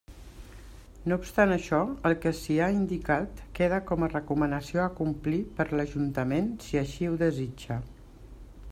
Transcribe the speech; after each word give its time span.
No 1.11 1.17
obstant 1.23 1.51
això, 1.55 1.81
el 2.09 2.15
que 2.23 2.31
s'hi 2.39 2.57
ha 2.61 2.69
indicat 2.77 3.43
queda 3.61 3.79
com 3.91 4.07
a 4.07 4.11
recomanació 4.15 4.83
a 4.87 4.91
complir 5.03 5.45
per 5.61 5.69
l'ajuntament 5.75 6.51
si 6.69 6.83
així 6.83 7.13
ho 7.13 7.15
desitja. 7.25 7.81